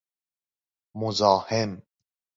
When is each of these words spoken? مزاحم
مزاحم 0.95 1.83